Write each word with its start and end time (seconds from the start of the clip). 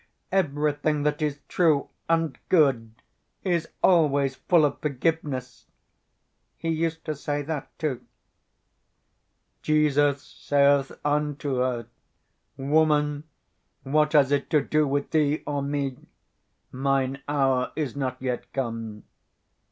'Everything 0.31 1.03
that 1.03 1.21
is 1.21 1.37
true 1.47 1.87
and 2.09 2.39
good 2.49 2.91
is 3.43 3.67
always 3.83 4.33
full 4.33 4.65
of 4.65 4.79
forgiveness,' 4.81 5.67
he 6.57 6.69
used 6.69 7.05
to 7.05 7.13
say 7.13 7.43
that, 7.43 7.69
too"... 7.77 8.01
"_Jesus 9.63 10.17
saith 10.21 10.91
unto 11.05 11.57
her, 11.57 11.85
Woman, 12.57 13.25
what 13.83 14.13
has 14.13 14.31
it 14.31 14.49
to 14.49 14.59
do 14.63 14.87
with 14.87 15.11
thee 15.11 15.43
or 15.45 15.61
me? 15.61 15.97
Mine 16.71 17.21
hour 17.27 17.71
is 17.75 17.95
not 17.95 18.19
yet 18.19 18.51
come. 18.53 19.03